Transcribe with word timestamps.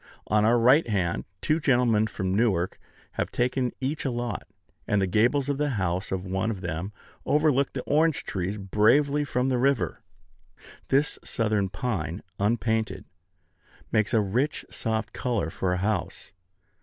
On 0.25 0.43
our 0.43 0.57
right 0.57 0.89
hand, 0.89 1.25
two 1.41 1.59
gentlemen 1.59 2.07
from 2.07 2.33
Newark 2.33 2.79
have 3.11 3.29
taken 3.31 3.71
each 3.79 4.03
a 4.03 4.09
lot; 4.09 4.47
and 4.87 4.99
the 4.99 5.05
gables 5.05 5.47
of 5.47 5.59
the 5.59 5.69
house 5.77 6.11
of 6.11 6.25
one 6.25 6.49
of 6.49 6.61
them 6.61 6.91
overlook 7.23 7.73
the 7.73 7.83
orange 7.83 8.23
trees 8.23 8.57
bravely 8.57 9.23
from 9.23 9.49
the 9.49 9.59
river. 9.59 10.01
This 10.87 11.19
southern 11.23 11.69
pine, 11.69 12.23
unpainted, 12.39 13.05
makes 13.91 14.11
a 14.11 14.21
rich, 14.21 14.65
soft 14.71 15.13
color 15.13 15.51
for 15.51 15.71
a 15.71 15.77
house. 15.77 16.31